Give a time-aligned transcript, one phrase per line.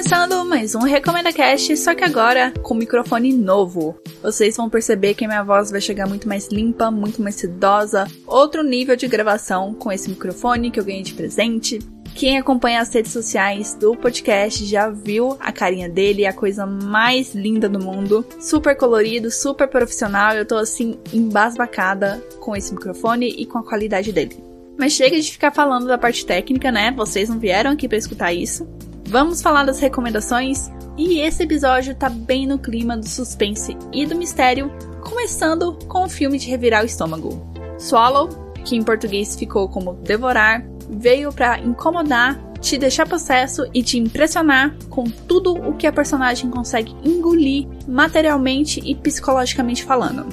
[0.00, 4.00] começando mais um Recomenda Cast, só que agora com microfone novo.
[4.22, 8.06] Vocês vão perceber que a minha voz vai chegar muito mais limpa, muito mais sedosa,
[8.26, 11.80] outro nível de gravação com esse microfone que eu ganhei de presente.
[12.14, 17.34] Quem acompanha as redes sociais do podcast já viu a carinha dele, a coisa mais
[17.34, 18.24] linda do mundo.
[18.40, 20.34] Super colorido, super profissional.
[20.34, 24.42] Eu tô assim embasbacada com esse microfone e com a qualidade dele.
[24.78, 26.90] Mas chega de ficar falando da parte técnica, né?
[26.90, 28.66] Vocês não vieram aqui para escutar isso.
[29.10, 34.14] Vamos falar das recomendações e esse episódio tá bem no clima do suspense e do
[34.14, 37.44] mistério, começando com o filme de revirar o estômago.
[37.76, 38.28] Swallow,
[38.64, 44.76] que em português ficou como devorar, veio para incomodar, te deixar possesso e te impressionar
[44.88, 50.24] com tudo o que a personagem consegue engolir materialmente e psicologicamente falando.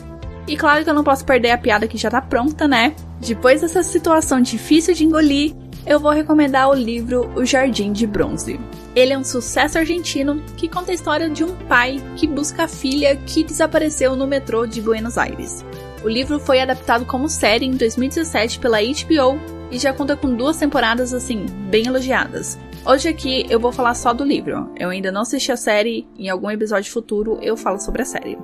[0.47, 2.95] E claro que eu não posso perder a piada que já tá pronta, né?
[3.19, 5.55] Depois dessa situação difícil de engolir,
[5.87, 8.59] eu vou recomendar o livro O Jardim de Bronze.
[8.93, 12.67] Ele é um sucesso argentino que conta a história de um pai que busca a
[12.67, 15.63] filha que desapareceu no metrô de Buenos Aires.
[16.03, 19.39] O livro foi adaptado como série em 2017 pela HBO
[19.71, 22.59] e já conta com duas temporadas assim, bem elogiadas.
[22.85, 24.69] Hoje aqui eu vou falar só do livro.
[24.77, 28.37] Eu ainda não assisti a série, em algum episódio futuro eu falo sobre a série.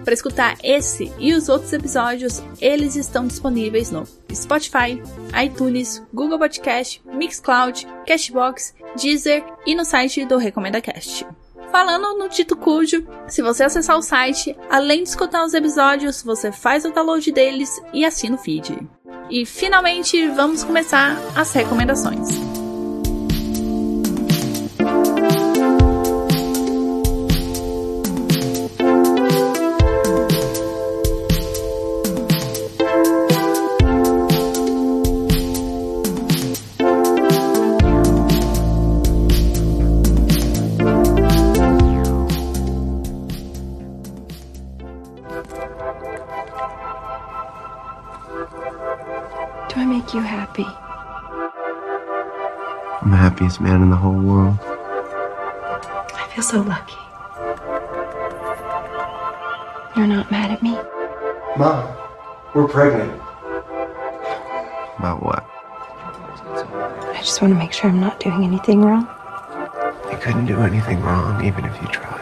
[0.05, 5.03] Para escutar esse e os outros episódios, eles estão disponíveis no Spotify,
[5.43, 11.27] iTunes, Google Podcast, Mixcloud, Cashbox, Deezer e no site do Recomenda Cast.
[11.73, 16.53] Falando no Tito Cujo, se você acessar o site, além de escutar os episódios, você
[16.53, 18.79] faz o download deles e assina o feed.
[19.31, 22.64] E finalmente vamos começar as recomendações.
[49.75, 50.67] Do I make you happy?
[53.03, 54.57] I'm the happiest man in the whole world.
[56.15, 56.95] I feel so lucky.
[59.97, 60.79] You're not mad at me?
[61.59, 61.91] Mom,
[62.55, 63.21] we're pregnant.
[64.99, 65.45] About what?
[67.11, 69.09] I just want to make sure I'm not doing anything wrong.
[70.09, 72.21] You couldn't do anything wrong, even if you tried.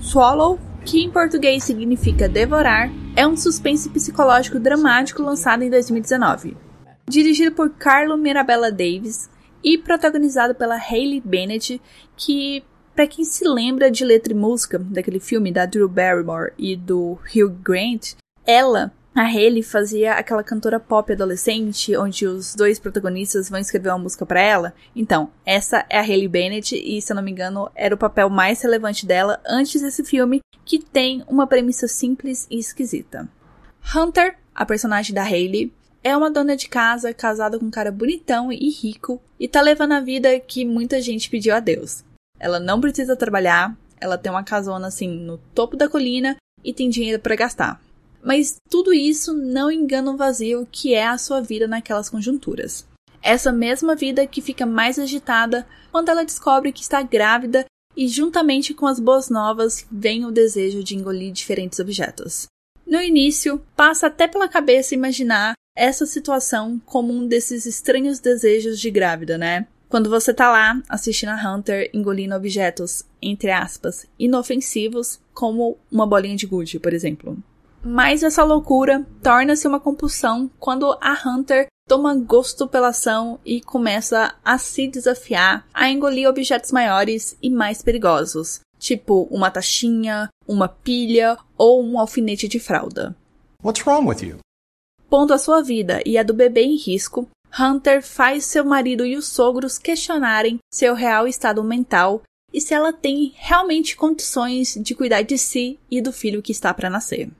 [0.00, 6.56] Swallow, que em português significa devorar, é um suspense psicológico dramático lançado em 2019.
[7.06, 9.28] Dirigido por Carlo Mirabella Davis
[9.62, 11.80] e protagonizado pela Hayley Bennett,
[12.16, 12.64] que,
[12.94, 17.18] para quem se lembra de letra e música daquele filme da Drew Barrymore e do
[17.34, 18.14] Hugh Grant,
[18.46, 23.98] ela a Hayley fazia aquela cantora pop adolescente, onde os dois protagonistas vão escrever uma
[23.98, 24.74] música para ela.
[24.96, 28.30] Então, essa é a Hayley Bennett e, se eu não me engano, era o papel
[28.30, 33.28] mais relevante dela antes desse filme, que tem uma premissa simples e esquisita.
[33.94, 38.50] Hunter, a personagem da Hayley, é uma dona de casa casada com um cara bonitão
[38.50, 42.02] e rico e tá levando a vida que muita gente pediu a Deus.
[42.40, 46.88] Ela não precisa trabalhar, ela tem uma casona assim no topo da colina e tem
[46.88, 47.80] dinheiro para gastar.
[48.22, 52.86] Mas tudo isso não engana o vazio que é a sua vida naquelas conjunturas.
[53.20, 57.66] Essa mesma vida que fica mais agitada quando ela descobre que está grávida
[57.96, 62.46] e, juntamente com as boas novas, vem o desejo de engolir diferentes objetos.
[62.86, 68.90] No início, passa até pela cabeça imaginar essa situação como um desses estranhos desejos de
[68.90, 69.66] grávida, né?
[69.88, 76.36] Quando você tá lá assistindo a Hunter engolindo objetos, entre aspas, inofensivos, como uma bolinha
[76.36, 77.36] de gude, por exemplo.
[77.84, 84.34] Mas essa loucura torna-se uma compulsão quando a Hunter toma gosto pela ação e começa
[84.44, 91.36] a se desafiar a engolir objetos maiores e mais perigosos, tipo uma taxinha, uma pilha
[91.58, 93.16] ou um alfinete de fralda.
[93.62, 94.38] What's wrong with you?
[95.10, 99.16] Pondo a sua vida e a do bebê em risco, Hunter faz seu marido e
[99.16, 105.22] os sogros questionarem seu real estado mental e se ela tem realmente condições de cuidar
[105.22, 107.30] de si e do filho que está para nascer.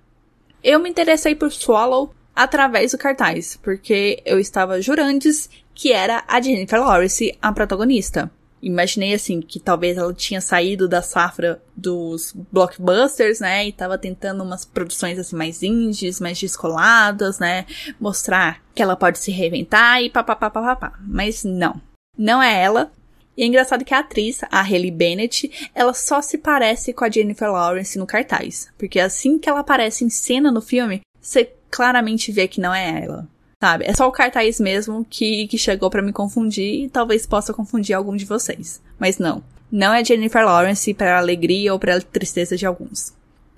[0.63, 6.41] Eu me interessei por Swallow através do cartaz, porque eu estava jurantes que era a
[6.41, 8.31] Jennifer Lawrence a protagonista.
[8.63, 14.45] Imaginei assim que talvez ela tinha saído da safra dos blockbusters, né, e tava tentando
[14.45, 17.67] umas produções assim mais indies, mais descoladas, né,
[17.99, 20.93] mostrar que ela pode se reinventar e papapá.
[21.01, 21.81] Mas não.
[22.17, 22.93] Não é ela.
[23.37, 27.11] E é engraçado que a atriz, a Hailey Bennett, ela só se parece com a
[27.11, 28.69] Jennifer Lawrence no cartaz.
[28.79, 33.05] Porque assim que ela aparece em cena no filme, você claramente vê que não é
[33.05, 33.27] ela.
[33.63, 33.85] Sabe?
[33.87, 37.95] É só o cartaz mesmo que, que chegou para me confundir e talvez possa confundir
[37.95, 38.83] algum de vocês.
[38.99, 39.43] Mas não.
[39.71, 43.15] Não é Jennifer Lawrence para alegria ou para tristeza de alguns.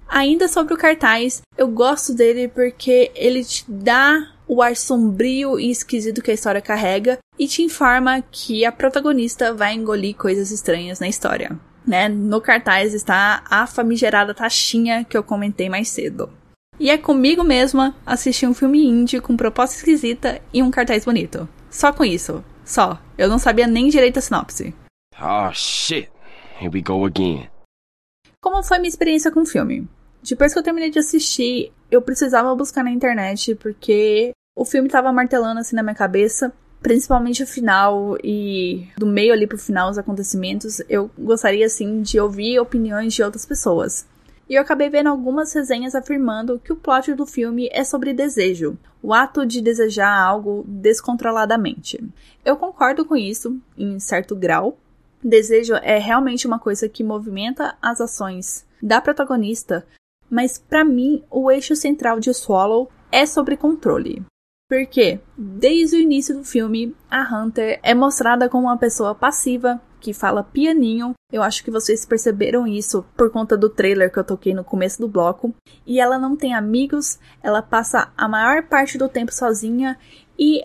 [0.07, 5.71] Ainda sobre o cartaz, eu gosto dele porque ele te dá o ar sombrio e
[5.71, 11.01] esquisito que a história carrega e te informa que a protagonista vai engolir coisas estranhas
[11.01, 11.59] na história.
[11.85, 12.09] Né?
[12.09, 16.31] No cartaz está a famigerada taxinha que eu comentei mais cedo.
[16.79, 21.49] E é comigo mesma assistir um filme indie com proposta esquisita e um cartaz bonito.
[21.69, 22.45] Só com isso.
[22.65, 23.01] Só.
[23.19, 24.75] Eu não sabia nem direito a sinopse.
[25.21, 26.09] Oh shit.
[26.61, 27.49] Here we go again.
[28.41, 29.89] Como foi minha experiência com o filme?
[30.23, 35.13] Depois que eu terminei de assistir, eu precisava buscar na internet porque o filme tava
[35.13, 39.99] martelando assim na minha cabeça, principalmente o final e do meio ali pro final os
[39.99, 44.07] acontecimentos, eu gostaria assim de ouvir opiniões de outras pessoas
[44.49, 48.77] e eu acabei vendo algumas resenhas afirmando que o plot do filme é sobre desejo,
[49.03, 52.03] o ato de desejar algo descontroladamente.
[52.45, 54.79] Eu concordo com isso, em certo grau.
[55.23, 59.87] Desejo é realmente uma coisa que movimenta as ações da protagonista,
[60.31, 64.23] mas para mim o eixo central de Swallow é sobre controle.
[64.69, 70.13] Porque, desde o início do filme, a Hunter é mostrada como uma pessoa passiva que
[70.13, 71.15] fala pianinho.
[71.33, 75.01] Eu acho que vocês perceberam isso por conta do trailer que eu toquei no começo
[75.01, 75.55] do bloco.
[75.87, 79.99] E ela não tem amigos, ela passa a maior parte do tempo sozinha
[80.39, 80.63] e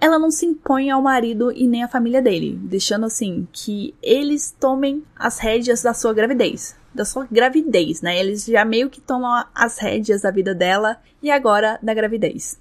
[0.00, 4.54] ela não se impõe ao marido e nem à família dele, deixando assim que eles
[4.58, 6.76] tomem as rédeas da sua gravidez.
[6.94, 8.18] Da sua gravidez, né?
[8.18, 12.58] Eles já meio que tomam as rédeas da vida dela e agora da gravidez.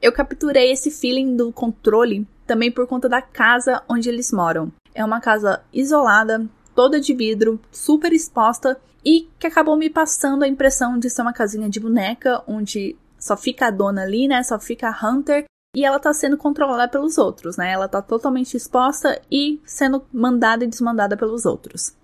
[0.00, 4.72] Eu capturei esse feeling do controle também por conta da casa onde eles moram.
[4.94, 10.48] É uma casa isolada, toda de vidro, super exposta e que acabou me passando a
[10.48, 14.42] impressão de ser uma casinha de boneca onde só fica a dona ali, né?
[14.44, 17.72] Só fica a Hunter e ela tá sendo controlada pelos outros, né?
[17.72, 21.94] Ela tá totalmente exposta e sendo mandada e desmandada pelos outros.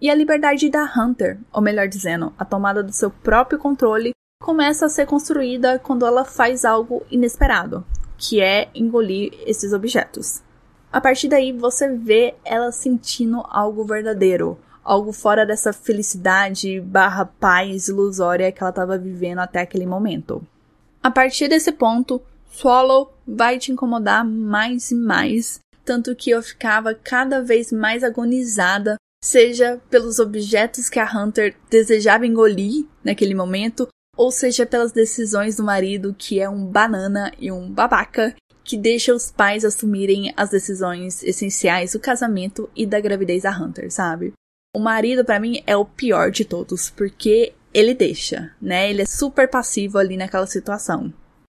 [0.00, 4.12] E a liberdade da Hunter, ou melhor dizendo, a tomada do seu próprio controle,
[4.48, 7.84] começa a ser construída quando ela faz algo inesperado,
[8.16, 10.42] que é engolir esses objetos.
[10.90, 17.88] A partir daí você vê ela sentindo algo verdadeiro, algo fora dessa felicidade barra paz
[17.88, 20.42] ilusória que ela estava vivendo até aquele momento.
[21.02, 26.94] A partir desse ponto, Swallow vai te incomodar mais e mais, tanto que eu ficava
[26.94, 33.86] cada vez mais agonizada, seja pelos objetos que a Hunter desejava engolir naquele momento,
[34.18, 38.34] ou seja pelas decisões do marido que é um banana e um babaca
[38.64, 43.90] que deixa os pais assumirem as decisões essenciais do casamento e da gravidez da Hunter,
[43.90, 44.34] sabe?
[44.74, 48.90] O marido, para mim, é o pior de todos, porque ele deixa, né?
[48.90, 51.14] Ele é super passivo ali naquela situação.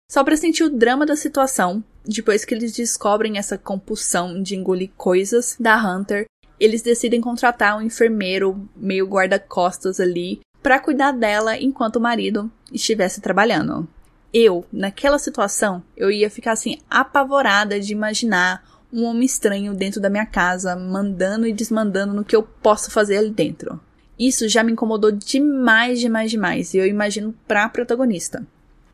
[0.09, 4.89] Só pra sentir o drama da situação, depois que eles descobrem essa compulsão de engolir
[4.97, 6.25] coisas da Hunter,
[6.59, 13.21] eles decidem contratar um enfermeiro meio guarda-costas ali para cuidar dela enquanto o marido estivesse
[13.21, 13.87] trabalhando
[14.33, 20.09] eu, naquela situação, eu ia ficar assim apavorada de imaginar um homem estranho dentro da
[20.09, 23.79] minha casa, mandando e desmandando no que eu posso fazer ali dentro.
[24.17, 28.45] Isso já me incomodou demais, demais, demais, e eu imagino pra protagonista.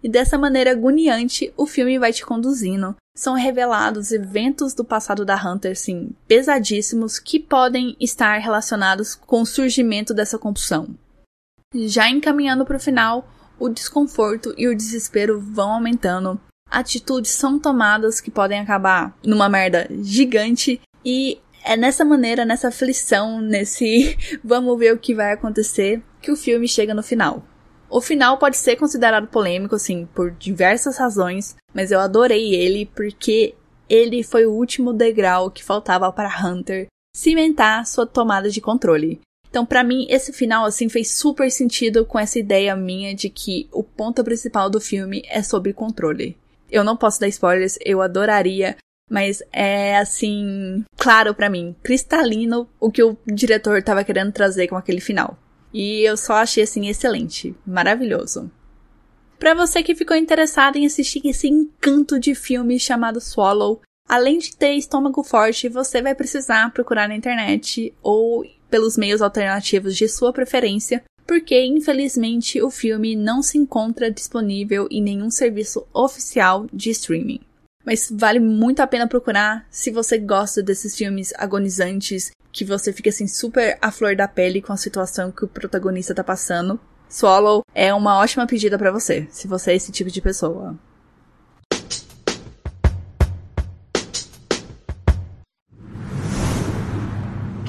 [0.03, 2.95] E dessa maneira agoniante, o filme vai te conduzindo.
[3.15, 9.45] São revelados eventos do passado da Hunter, sim, pesadíssimos, que podem estar relacionados com o
[9.45, 10.95] surgimento dessa compulsão.
[11.73, 16.39] Já encaminhando para o final, o desconforto e o desespero vão aumentando.
[16.69, 23.39] Atitudes são tomadas que podem acabar numa merda gigante e é nessa maneira, nessa aflição,
[23.39, 27.43] nesse vamos ver o que vai acontecer, que o filme chega no final.
[27.87, 33.55] O final pode ser considerado polêmico, assim, por diversas razões, mas eu adorei ele porque
[33.87, 39.19] ele foi o último degrau que faltava para Hunter cimentar sua tomada de controle.
[39.49, 43.67] Então, para mim, esse final, assim, fez super sentido com essa ideia minha de que
[43.71, 46.37] o ponto principal do filme é sobre controle.
[46.71, 48.77] Eu não posso dar spoilers, eu adoraria,
[49.09, 54.75] mas é assim, claro para mim, cristalino o que o diretor tava querendo trazer com
[54.75, 55.37] aquele final.
[55.73, 58.51] E eu só achei assim excelente, maravilhoso.
[59.39, 64.55] Para você que ficou interessado em assistir esse encanto de filme chamado Swallow, além de
[64.55, 70.31] ter estômago forte, você vai precisar procurar na internet ou pelos meios alternativos de sua
[70.31, 77.41] preferência, porque infelizmente o filme não se encontra disponível em nenhum serviço oficial de streaming.
[77.85, 83.09] Mas vale muito a pena procurar se você gosta desses filmes agonizantes, que você fica
[83.09, 86.79] assim super à flor da pele com a situação que o protagonista tá passando.
[87.07, 90.77] Swallow é uma ótima pedida para você, se você é esse tipo de pessoa.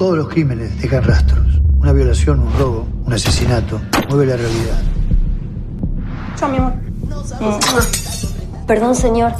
[0.01, 1.45] Todos los crímenes dejan rastros.
[1.79, 3.79] Una violación, un robo, un asesinato,
[4.09, 4.81] mueve la realidad.
[6.35, 6.73] Chao, mi amor.
[8.65, 9.31] Perdón, señor.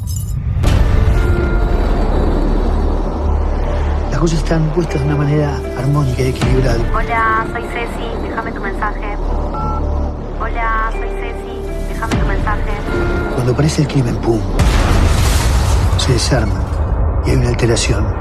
[4.12, 6.77] Las cosas están puestas de una manera armónica y equilibrada.
[6.96, 9.18] Hola, soy Ceci, déjame tu mensaje.
[10.39, 12.72] Hola, soy Ceci, déjame tu mensaje.
[13.34, 14.39] Cuando aparece el crimen, ¡pum!
[15.98, 16.62] Se desarma
[17.25, 18.21] y hay una alteración.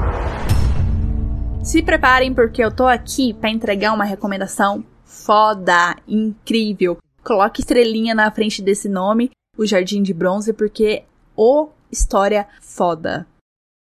[1.63, 6.97] Se preparem porque eu tô aqui para entregar uma recomendação foda, incrível.
[7.23, 11.03] Coloque estrelinha na frente desse nome, O Jardim de Bronze, porque
[11.35, 13.27] o história foda.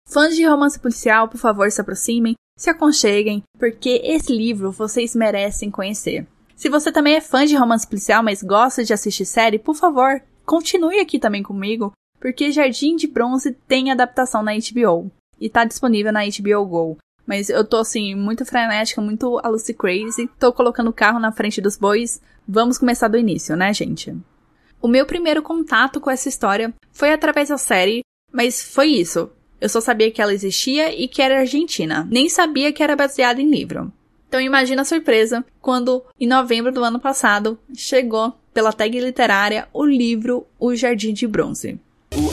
[0.07, 5.71] Fãs de romance policial, por favor, se aproximem, se aconcheguem, porque esse livro vocês merecem
[5.71, 6.27] conhecer.
[6.55, 10.21] Se você também é fã de romance policial, mas gosta de assistir série, por favor,
[10.45, 15.09] continue aqui também comigo, porque Jardim de Bronze tem adaptação na HBO
[15.39, 16.97] e tá disponível na HBO Go.
[17.29, 20.27] Mas eu tô assim, muito frenética, muito a Lucy Crazy.
[20.39, 22.19] Tô colocando o carro na frente dos bois.
[22.47, 24.17] Vamos começar do início, né, gente?
[24.81, 28.01] O meu primeiro contato com essa história foi através da série,
[28.33, 29.29] mas foi isso.
[29.61, 32.07] Eu só sabia que ela existia e que era argentina.
[32.09, 33.93] Nem sabia que era baseada em livro.
[34.27, 39.85] Então imagina a surpresa quando, em novembro do ano passado, chegou pela tag literária o
[39.85, 41.79] livro O Jardim de Bronze.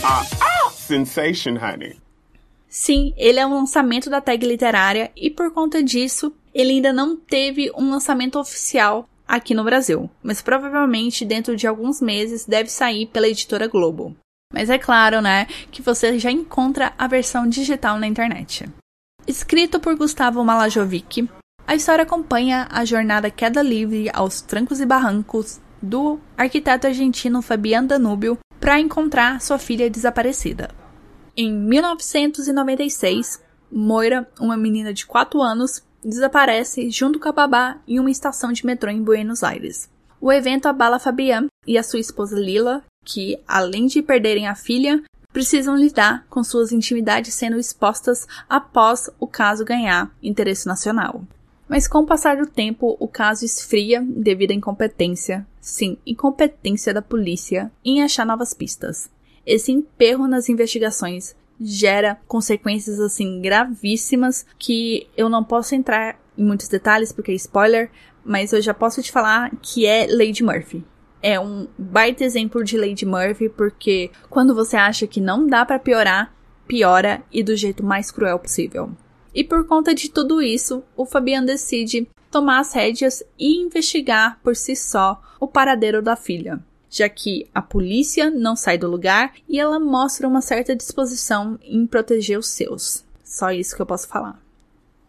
[0.03, 1.99] Ah, ah, sensation, honey.
[2.69, 7.17] Sim, ele é um lançamento da tag literária e por conta disso, ele ainda não
[7.17, 13.07] teve um lançamento oficial aqui no Brasil, mas provavelmente dentro de alguns meses deve sair
[13.07, 14.17] pela editora Globo.
[14.53, 18.69] Mas é claro, né, que você já encontra a versão digital na internet.
[19.27, 21.29] Escrito por Gustavo Malajovic,
[21.67, 27.85] a história acompanha a jornada queda livre aos trancos e barrancos do arquiteto argentino Fabian
[27.85, 30.71] Danúbio para encontrar sua filha desaparecida.
[31.39, 38.11] Em 1996, Moira, uma menina de 4 anos, desaparece junto com a babá em uma
[38.11, 39.87] estação de metrô em Buenos Aires.
[40.19, 45.03] O evento abala Fabian e a sua esposa Lila, que, além de perderem a filha,
[45.31, 51.23] precisam lidar com suas intimidades sendo expostas após o caso ganhar interesse nacional.
[51.69, 57.03] Mas com o passar do tempo, o caso esfria devido à incompetência, sim, incompetência da
[57.03, 59.15] polícia em achar novas pistas
[59.47, 66.69] esse emperro nas investigações gera consequências assim gravíssimas que eu não posso entrar em muitos
[66.69, 67.91] detalhes porque é spoiler,
[68.25, 70.85] mas eu já posso te falar que é Lady Murphy.
[71.23, 75.79] É um baita exemplo de Lady Murphy porque quando você acha que não dá para
[75.79, 76.35] piorar,
[76.67, 78.91] piora e do jeito mais cruel possível.
[79.35, 84.57] E por conta de tudo isso, o Fabian decide tomar as rédeas e investigar por
[84.57, 89.59] si só o paradeiro da filha já que a polícia não sai do lugar e
[89.59, 93.05] ela mostra uma certa disposição em proteger os seus.
[93.25, 94.41] Só isso que eu posso falar.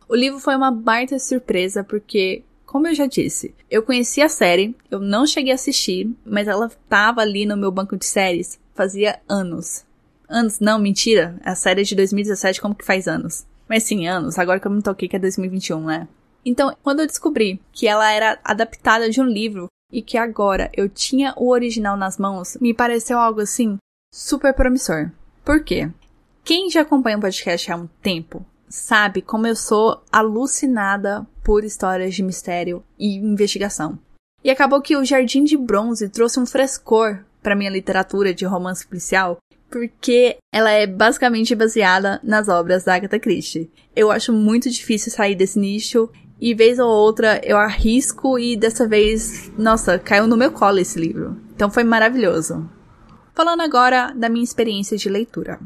[0.10, 4.76] O livro foi uma baita surpresa porque, como eu já disse, eu conheci a série,
[4.90, 9.20] eu não cheguei a assistir, mas ela estava ali no meu banco de séries fazia
[9.28, 9.84] anos.
[10.30, 13.46] Anos, não, mentira, a série é de 2017, como que faz anos?
[13.68, 16.08] Mas sim, anos, agora que eu me toquei que é 2021, né?
[16.46, 20.90] Então, quando eu descobri que ela era adaptada de um livro e que agora eu
[20.90, 23.78] tinha o original nas mãos, me pareceu algo assim
[24.14, 25.12] super promissor.
[25.44, 25.90] Por quê?
[26.44, 32.14] Quem já acompanha o podcast há um tempo sabe como eu sou alucinada por histórias
[32.14, 33.98] de mistério e investigação.
[34.44, 38.86] E acabou que o Jardim de Bronze trouxe um frescor para minha literatura de romance
[38.86, 39.38] policial,
[39.70, 43.70] porque ela é basicamente baseada nas obras da Agatha Christie.
[43.96, 48.88] Eu acho muito difícil sair desse nicho e vez ou outra eu arrisco e dessa
[48.88, 51.38] vez, nossa, caiu no meu colo esse livro.
[51.56, 52.70] Então foi maravilhoso.
[53.34, 55.60] Falando agora da minha experiência de leitura.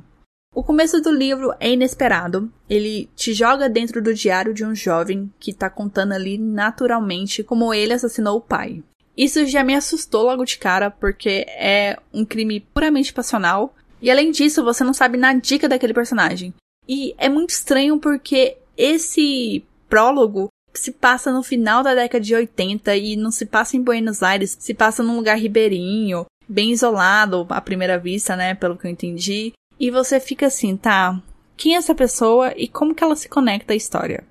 [0.54, 2.52] O começo do livro é inesperado.
[2.70, 7.74] Ele te joga dentro do diário de um jovem que tá contando ali naturalmente como
[7.74, 8.84] ele assassinou o pai.
[9.16, 13.74] Isso já me assustou logo de cara, porque é um crime puramente passional.
[14.02, 16.54] E além disso, você não sabe na dica daquele personagem.
[16.88, 22.96] E é muito estranho porque esse prólogo se passa no final da década de 80
[22.96, 27.62] e não se passa em Buenos Aires, se passa num lugar ribeirinho, bem isolado à
[27.62, 29.54] primeira vista, né, pelo que eu entendi.
[29.80, 31.22] E você fica assim, tá,
[31.58, 34.24] quem é essa pessoa e como que ela se conecta à história?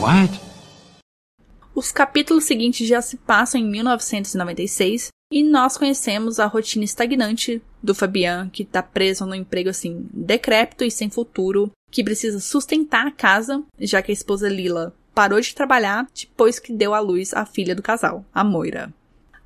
[0.00, 0.40] What?
[1.74, 7.94] Os capítulos seguintes já se passam em 1996 e nós conhecemos a rotina estagnante do
[7.94, 13.12] Fabian, que tá preso num emprego assim, decrépito e sem futuro, que precisa sustentar a
[13.12, 17.44] casa, já que a esposa Lila parou de trabalhar depois que deu à luz a
[17.44, 18.92] filha do casal, a Moira.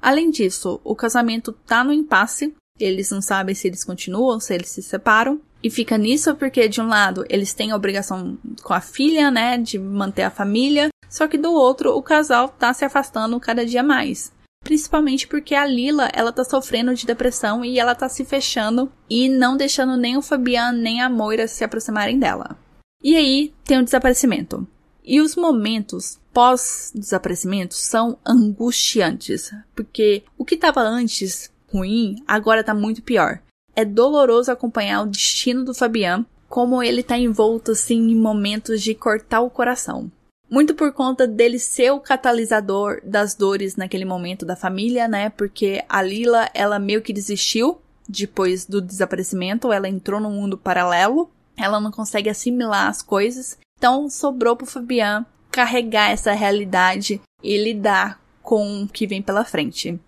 [0.00, 4.68] Além disso, o casamento tá no impasse, eles não sabem se eles continuam, se eles
[4.68, 8.83] se separam, e fica nisso porque, de um lado, eles têm a obrigação com a
[8.83, 13.40] filha, né, de manter a família, só que do outro, o casal tá se afastando
[13.40, 14.30] cada dia mais.
[14.62, 19.28] Principalmente porque a Lila, ela tá sofrendo de depressão e ela tá se fechando e
[19.28, 22.56] não deixando nem o Fabian nem a Moira se aproximarem dela.
[23.02, 24.66] E aí tem o desaparecimento.
[25.04, 33.02] E os momentos pós-desaparecimento são angustiantes, porque o que estava antes ruim agora está muito
[33.02, 33.40] pior.
[33.76, 38.94] É doloroso acompanhar o destino do Fabian, como ele está envolto assim em momentos de
[38.94, 40.11] cortar o coração.
[40.49, 45.30] Muito por conta dele ser o catalisador das dores naquele momento da família, né?
[45.30, 51.30] Porque a Lila, ela meio que desistiu depois do desaparecimento, ela entrou num mundo paralelo,
[51.56, 58.18] ela não consegue assimilar as coisas então sobrou pro Fabian carregar essa realidade e lidar
[58.42, 60.00] com o que vem pela frente.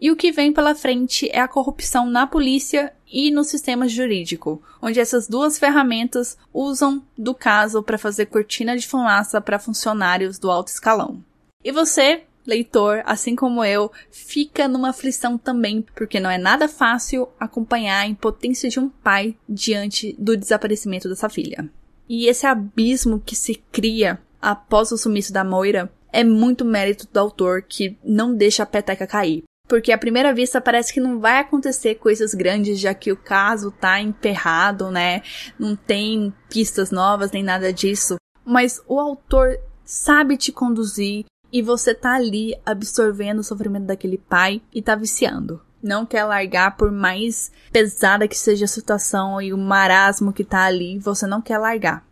[0.00, 4.60] E o que vem pela frente é a corrupção na polícia e no sistema jurídico,
[4.82, 10.50] onde essas duas ferramentas usam do caso para fazer cortina de fumaça para funcionários do
[10.50, 11.22] alto escalão.
[11.62, 17.28] E você, leitor, assim como eu, fica numa aflição também, porque não é nada fácil
[17.38, 21.70] acompanhar a impotência de um pai diante do desaparecimento dessa filha.
[22.08, 27.18] E esse abismo que se cria após o sumiço da Moira é muito mérito do
[27.18, 29.42] autor que não deixa a peteca cair.
[29.68, 33.70] Porque à primeira vista parece que não vai acontecer coisas grandes, já que o caso
[33.70, 35.22] tá emperrado, né?
[35.58, 38.16] Não tem pistas novas nem nada disso.
[38.44, 44.60] Mas o autor sabe te conduzir e você tá ali absorvendo o sofrimento daquele pai
[44.74, 49.58] e tá viciando não quer largar por mais pesada que seja a situação e o
[49.58, 52.04] marasmo que tá ali, você não quer largar.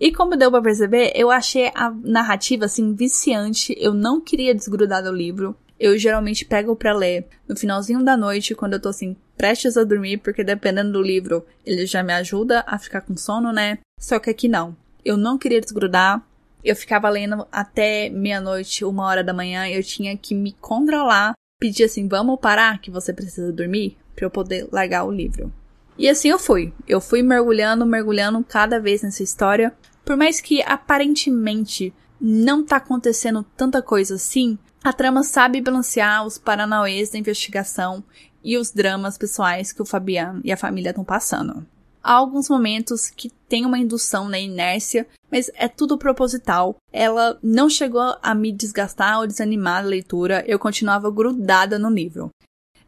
[0.00, 5.02] E como deu pra perceber, eu achei a narrativa assim viciante, eu não queria desgrudar
[5.02, 5.56] do livro.
[5.78, 9.84] Eu geralmente pego para ler no finalzinho da noite, quando eu tô assim, prestes a
[9.84, 13.78] dormir, porque dependendo do livro, ele já me ajuda a ficar com sono, né?
[14.00, 14.76] Só que aqui não.
[15.04, 16.22] Eu não queria desgrudar.
[16.64, 21.84] Eu ficava lendo até meia-noite, uma hora da manhã, eu tinha que me controlar pedir
[21.84, 25.52] assim: vamos parar que você precisa dormir, para eu poder largar o livro.
[25.98, 26.72] E assim eu fui.
[26.86, 29.74] Eu fui mergulhando, mergulhando cada vez nessa história.
[30.04, 36.38] Por mais que aparentemente não tá acontecendo tanta coisa assim, a trama sabe balancear os
[36.38, 38.02] paranauês da investigação
[38.42, 41.66] e os dramas pessoais que o Fabian e a família estão passando.
[42.08, 46.76] Há alguns momentos que tem uma indução na inércia, mas é tudo proposital.
[46.90, 52.30] Ela não chegou a me desgastar ou desanimar a leitura, eu continuava grudada no livro.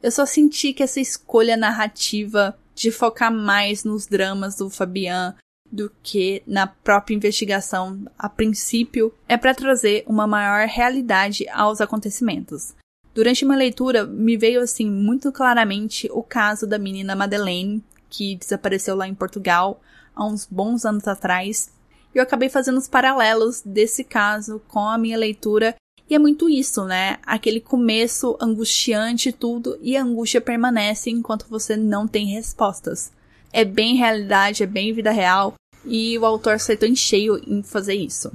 [0.03, 5.35] Eu só senti que essa escolha narrativa de focar mais nos dramas do Fabian
[5.71, 12.73] do que na própria investigação a princípio é para trazer uma maior realidade aos acontecimentos.
[13.15, 18.97] Durante uma leitura me veio assim muito claramente o caso da menina Madeleine, que desapareceu
[18.97, 19.81] lá em Portugal
[20.15, 21.73] há uns bons anos atrás.
[22.15, 25.77] E eu acabei fazendo os paralelos desse caso com a minha leitura.
[26.09, 27.19] E é muito isso, né?
[27.25, 33.13] Aquele começo angustiante tudo, e a angústia permanece enquanto você não tem respostas.
[33.53, 37.95] É bem realidade, é bem vida real, e o autor acertou em cheio em fazer
[37.95, 38.33] isso.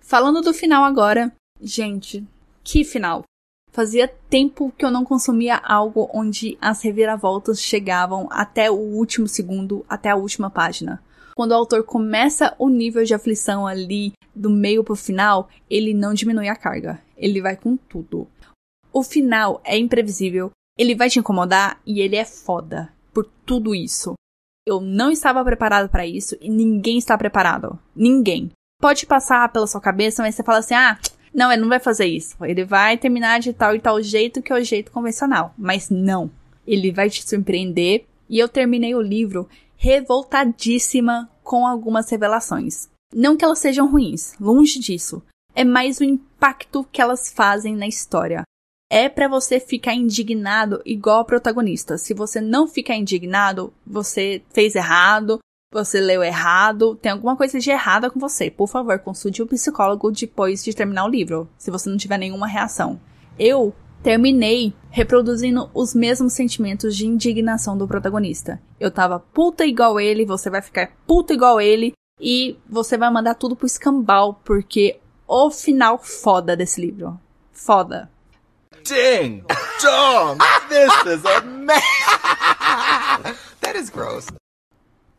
[0.00, 2.22] Falando do final agora, gente,
[2.62, 3.24] que final!
[3.72, 9.84] Fazia tempo que eu não consumia algo onde as reviravoltas chegavam até o último segundo,
[9.88, 11.02] até a última página.
[11.34, 16.12] Quando o autor começa o nível de aflição ali, do meio pro final, ele não
[16.12, 17.00] diminui a carga.
[17.16, 18.28] Ele vai com tudo.
[18.92, 24.12] O final é imprevisível, ele vai te incomodar e ele é foda por tudo isso.
[24.66, 27.78] Eu não estava preparado para isso e ninguém está preparado.
[27.96, 28.50] Ninguém.
[28.80, 30.98] Pode passar pela sua cabeça, mas você fala assim: ah,
[31.34, 32.36] não, ele não vai fazer isso.
[32.44, 35.54] Ele vai terminar de tal e tal jeito que é o jeito convencional.
[35.56, 36.30] Mas não.
[36.66, 38.04] Ele vai te surpreender.
[38.28, 42.88] E eu terminei o livro revoltadíssima com algumas revelações.
[43.14, 45.22] Não que elas sejam ruins, longe disso.
[45.54, 48.42] É mais o impacto que elas fazem na história.
[48.90, 51.98] É para você ficar indignado igual a protagonista.
[51.98, 55.38] Se você não ficar indignado, você fez errado,
[55.72, 58.50] você leu errado, tem alguma coisa de errada com você.
[58.50, 62.18] Por favor, consulte o um psicólogo depois de terminar o livro, se você não tiver
[62.18, 63.00] nenhuma reação.
[63.38, 68.60] Eu terminei reproduzindo os mesmos sentimentos de indignação do protagonista.
[68.78, 73.34] Eu tava puta igual ele, você vai ficar puta igual ele, e você vai mandar
[73.34, 77.18] tudo pro escambau, porque o final foda desse livro.
[77.52, 78.10] Foda.
[78.84, 79.44] Ding!
[79.80, 80.38] Dong!
[80.68, 81.80] This is amazing!
[83.60, 84.26] That is gross.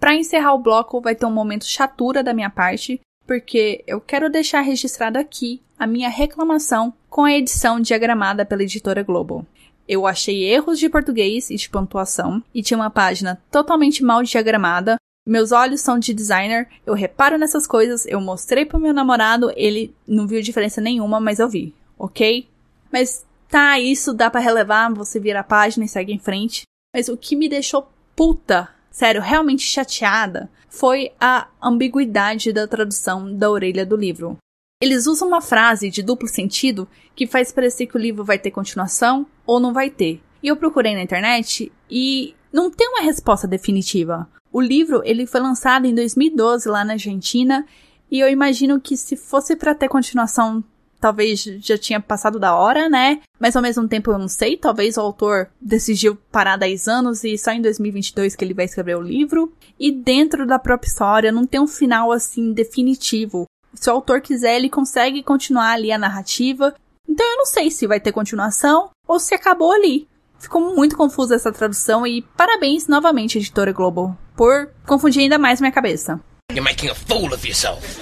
[0.03, 4.29] Pra encerrar o bloco, vai ter um momento chatura da minha parte, porque eu quero
[4.29, 9.47] deixar registrado aqui a minha reclamação com a edição diagramada pela editora Globo.
[9.87, 14.97] Eu achei erros de português e de pontuação, e tinha uma página totalmente mal diagramada.
[15.25, 19.95] Meus olhos são de designer, eu reparo nessas coisas, eu mostrei pro meu namorado, ele
[20.05, 22.45] não viu diferença nenhuma, mas eu vi, ok?
[22.91, 26.63] Mas tá, isso dá para relevar, você vira a página e segue em frente.
[26.93, 33.49] Mas o que me deixou puta sério, realmente chateada, foi a ambiguidade da tradução da
[33.49, 34.37] orelha do livro.
[34.79, 38.51] Eles usam uma frase de duplo sentido que faz parecer que o livro vai ter
[38.51, 40.21] continuação ou não vai ter.
[40.43, 44.29] E eu procurei na internet e não tem uma resposta definitiva.
[44.51, 47.65] O livro ele foi lançado em 2012 lá na Argentina
[48.11, 50.63] e eu imagino que se fosse para ter continuação
[51.03, 53.19] talvez já tinha passado da hora, né?
[53.37, 57.37] Mas ao mesmo tempo eu não sei, talvez o autor decidiu parar 10 anos e
[57.37, 59.51] só em 2022 que ele vai escrever o livro.
[59.77, 63.45] E dentro da própria história não tem um final assim definitivo.
[63.73, 66.73] Se o autor quiser, ele consegue continuar ali a narrativa.
[67.05, 70.07] Então eu não sei se vai ter continuação ou se acabou ali.
[70.39, 75.71] Ficou muito confusa essa tradução e parabéns novamente, editora Global, por confundir ainda mais minha
[75.71, 76.21] cabeça.
[76.49, 77.99] You're making a fool of yourself.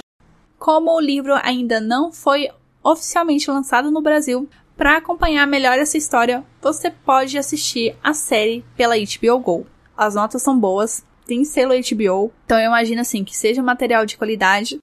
[0.56, 2.48] Como o livro ainda não foi
[2.82, 4.48] oficialmente lançado no Brasil.
[4.76, 9.66] Para acompanhar melhor essa história, você pode assistir a série pela HBO Go.
[9.96, 14.16] As notas são boas, tem selo HBO, então eu imagino assim que seja material de
[14.16, 14.78] qualidade.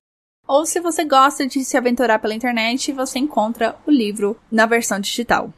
[0.47, 4.99] Ou se você gosta de se aventurar pela internet, você encontra o livro na versão
[4.99, 5.53] digital.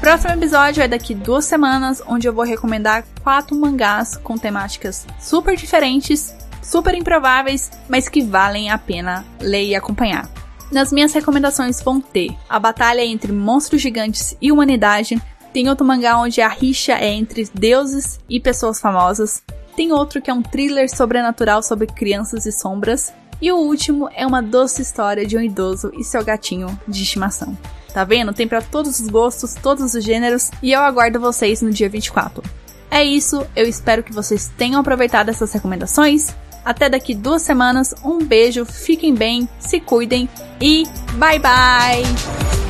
[0.00, 5.56] Próximo episódio é daqui duas semanas, onde eu vou recomendar quatro mangás com temáticas super
[5.56, 6.32] diferentes
[6.66, 10.28] super improváveis, mas que valem a pena ler e acompanhar.
[10.70, 15.20] Nas minhas recomendações vão ter a batalha entre monstros gigantes e humanidade,
[15.52, 19.42] tem outro mangá onde a rixa é entre deuses e pessoas famosas,
[19.76, 24.26] tem outro que é um thriller sobrenatural sobre crianças e sombras, e o último é
[24.26, 27.56] uma doce história de um idoso e seu gatinho de estimação.
[27.92, 28.32] Tá vendo?
[28.32, 32.42] Tem para todos os gostos, todos os gêneros, e eu aguardo vocês no dia 24.
[32.90, 36.34] É isso, eu espero que vocês tenham aproveitado essas recomendações
[36.66, 37.94] até daqui duas semanas.
[38.04, 40.28] Um beijo, fiquem bem, se cuidem
[40.60, 40.82] e
[41.14, 42.65] bye bye!